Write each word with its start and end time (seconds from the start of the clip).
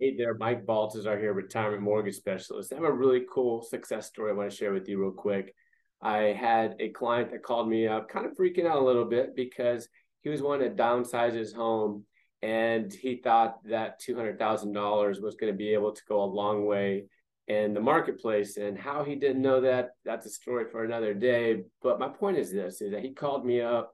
Hey 0.00 0.16
there, 0.16 0.32
Mike 0.32 0.64
Baltazar 0.64 1.18
here, 1.20 1.34
retirement 1.34 1.82
mortgage 1.82 2.14
specialist. 2.14 2.72
I 2.72 2.76
have 2.76 2.84
a 2.84 2.90
really 2.90 3.26
cool 3.30 3.60
success 3.60 4.06
story 4.06 4.30
I 4.30 4.34
want 4.34 4.50
to 4.50 4.56
share 4.56 4.72
with 4.72 4.88
you 4.88 4.98
real 4.98 5.10
quick. 5.10 5.54
I 6.00 6.34
had 6.40 6.74
a 6.80 6.88
client 6.88 7.30
that 7.32 7.42
called 7.42 7.68
me 7.68 7.86
up, 7.86 8.08
kind 8.08 8.24
of 8.24 8.32
freaking 8.32 8.64
out 8.66 8.78
a 8.78 8.82
little 8.82 9.04
bit 9.04 9.36
because 9.36 9.90
he 10.22 10.30
was 10.30 10.40
wanting 10.40 10.74
to 10.74 10.82
downsize 10.82 11.34
his 11.34 11.52
home 11.52 12.06
and 12.40 12.90
he 12.90 13.16
thought 13.16 13.56
that 13.64 14.00
$200,000 14.00 15.20
was 15.20 15.36
going 15.36 15.52
to 15.52 15.56
be 15.58 15.74
able 15.74 15.92
to 15.92 16.02
go 16.08 16.22
a 16.22 16.24
long 16.24 16.64
way 16.64 17.04
in 17.48 17.74
the 17.74 17.80
marketplace 17.80 18.56
and 18.56 18.78
how 18.78 19.04
he 19.04 19.16
didn't 19.16 19.42
know 19.42 19.60
that 19.60 19.90
that's 20.06 20.24
a 20.24 20.30
story 20.30 20.64
for 20.70 20.84
another 20.84 21.12
day 21.12 21.62
but 21.82 21.98
my 21.98 22.08
point 22.08 22.38
is 22.38 22.52
this 22.52 22.80
is 22.80 22.92
that 22.92 23.02
he 23.02 23.12
called 23.12 23.44
me 23.44 23.60
up 23.60 23.92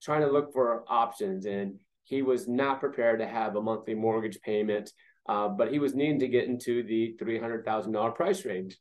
trying 0.00 0.20
to 0.20 0.30
look 0.30 0.52
for 0.52 0.84
options 0.88 1.44
and 1.44 1.74
he 2.04 2.22
was 2.22 2.46
not 2.46 2.80
prepared 2.80 3.18
to 3.18 3.26
have 3.26 3.56
a 3.56 3.60
monthly 3.60 3.94
mortgage 3.94 4.40
payment 4.42 4.90
uh, 5.26 5.48
but 5.48 5.72
he 5.72 5.78
was 5.78 5.94
needing 5.94 6.18
to 6.20 6.28
get 6.28 6.48
into 6.48 6.82
the 6.82 7.16
$300,000 7.20 8.14
price 8.14 8.44
range. 8.44 8.76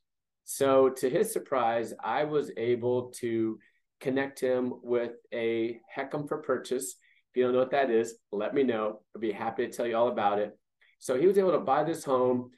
So, 0.45 0.89
to 0.89 1.09
his 1.09 1.31
surprise, 1.31 1.93
I 2.03 2.25
was 2.25 2.51
able 2.57 3.11
to 3.21 3.57
connect 4.01 4.41
him 4.41 4.73
with 4.83 5.13
a 5.33 5.79
HECM 5.95 6.27
for 6.27 6.39
purchase. 6.39 6.97
If 7.31 7.37
you 7.37 7.43
don't 7.43 7.53
know 7.53 7.59
what 7.59 7.71
that 7.71 7.89
is, 7.89 8.15
let 8.31 8.53
me 8.53 8.63
know. 8.63 8.99
I'll 9.15 9.21
be 9.21 9.31
happy 9.31 9.65
to 9.65 9.71
tell 9.71 9.87
you 9.87 9.95
all 9.95 10.09
about 10.09 10.39
it. 10.39 10.51
So, 10.99 11.17
he 11.17 11.27
was 11.27 11.37
able 11.37 11.53
to 11.53 11.59
buy 11.59 11.85
this 11.85 12.03
home, 12.03 12.51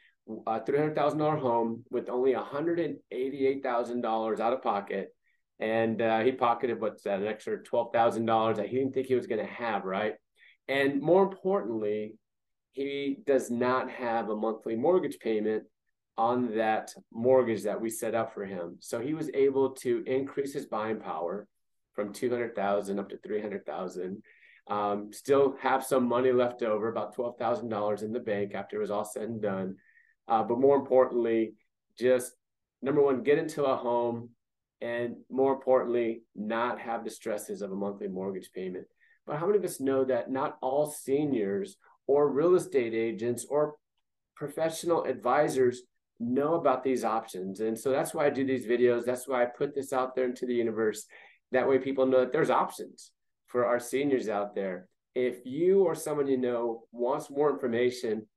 a 0.48 0.62
$300,000 0.62 1.40
home, 1.40 1.84
with 1.92 2.10
only 2.10 2.34
$188,000 2.34 4.40
out 4.40 4.54
of 4.54 4.64
pocket. 4.64 5.10
And 5.60 6.02
uh, 6.02 6.22
he 6.22 6.32
pocketed 6.32 6.82
what's 6.82 7.04
that, 7.04 7.20
an 7.20 7.28
extra 7.28 7.62
$12,000 7.62 8.56
that 8.56 8.68
he 8.68 8.78
didn't 8.78 8.94
think 8.94 9.06
he 9.08 9.16
was 9.16 9.28
going 9.28 9.46
to 9.46 9.54
have, 9.54 9.86
right? 9.86 10.16
And 10.68 11.02
more 11.02 11.24
importantly, 11.24 12.16
he 12.76 13.20
does 13.26 13.50
not 13.50 13.90
have 13.90 14.30
a 14.30 14.36
monthly 14.36 14.76
mortgage 14.76 15.18
payment 15.20 15.64
on 16.18 16.56
that 16.58 16.94
mortgage 17.12 17.64
that 17.64 17.80
we 17.80 17.90
set 17.90 18.14
up 18.14 18.34
for 18.34 18.46
him. 18.46 18.76
So 18.82 19.00
he 19.00 19.14
was 19.14 19.30
able 19.34 19.72
to 19.76 20.04
increase 20.06 20.54
his 20.54 20.66
buying 20.66 21.00
power 21.00 21.48
from 21.94 22.12
200,000 22.12 23.00
up 23.00 23.10
to 23.10 23.18
300,000. 23.18 24.22
Um, 24.68 25.14
still 25.14 25.56
have 25.62 25.86
some 25.86 26.06
money 26.06 26.34
left 26.34 26.64
over, 26.64 26.90
about 26.90 27.16
$12,000 27.16 28.04
in 28.04 28.12
the 28.12 28.20
bank 28.20 28.54
after 28.54 28.76
it 28.76 28.82
was 28.82 28.92
all 28.92 29.06
said 29.06 29.24
and 29.24 29.42
done. 29.42 29.78
Uh, 30.28 30.44
but 30.44 30.60
more 30.60 30.76
importantly, 30.76 31.54
just 31.98 32.34
number 32.82 33.02
one, 33.02 33.24
get 33.24 33.38
into 33.38 33.64
a 33.64 33.78
home 33.78 34.32
and 34.82 35.16
more 35.30 35.54
importantly, 35.54 36.24
not 36.36 36.82
have 36.82 37.06
the 37.06 37.10
stresses 37.10 37.62
of 37.62 37.72
a 37.72 37.76
monthly 37.76 38.10
mortgage 38.10 38.50
payment. 38.54 38.86
But 39.26 39.38
how 39.38 39.46
many 39.46 39.60
of 39.60 39.64
us 39.64 39.80
know 39.80 40.04
that 40.04 40.30
not 40.30 40.58
all 40.62 40.88
seniors 40.88 41.78
or 42.08 42.32
real 42.32 42.56
estate 42.56 42.94
agents 42.94 43.46
or 43.50 43.76
professional 44.36 45.04
advisors 45.04 45.82
know 46.20 46.56
about 46.56 46.84
these 46.84 47.04
options. 47.04 47.60
And 47.60 47.78
so 47.78 47.92
that's 47.92 48.14
why 48.14 48.26
I 48.26 48.30
do 48.30 48.46
these 48.46 48.66
videos. 48.66 49.06
That's 49.06 49.28
why 49.28 49.44
I 49.44 49.46
put 49.46 49.76
this 49.76 49.92
out 49.94 50.16
there 50.16 50.26
into 50.26 50.46
the 50.46 50.54
universe. 50.54 51.06
That 51.52 51.68
way 51.68 51.78
people 51.80 52.06
know 52.06 52.22
that 52.22 52.32
there's 52.32 52.50
options 52.50 53.12
for 53.48 53.66
our 53.66 53.80
seniors 53.80 54.30
out 54.30 54.56
there. 54.56 54.88
If 55.14 55.46
you 55.46 55.84
or 55.84 55.96
someone 55.96 56.28
you 56.28 56.38
know 56.38 56.84
wants 56.92 57.30
more 57.30 57.50
information 57.50 58.28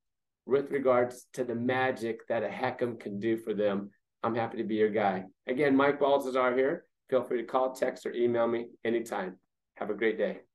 with 0.47 0.71
regards 0.71 1.27
to 1.35 1.45
the 1.45 1.55
magic 1.55 2.27
that 2.29 2.43
a 2.43 2.49
HECM 2.49 3.01
can 3.01 3.19
do 3.19 3.37
for 3.37 3.55
them, 3.55 3.91
I'm 4.23 4.35
happy 4.35 4.59
to 4.59 4.65
be 4.65 4.77
your 4.77 4.91
guy. 4.91 5.25
Again, 5.47 5.77
Mike 5.77 6.01
Baltazar 6.01 6.57
here. 6.57 6.85
Feel 7.11 7.25
free 7.25 7.39
to 7.39 7.47
call, 7.47 7.75
text, 7.75 8.07
or 8.07 8.13
email 8.13 8.47
me 8.47 8.67
anytime. 8.85 9.37
Have 9.77 9.91
a 9.91 9.95
great 9.95 10.19
day. 10.19 10.48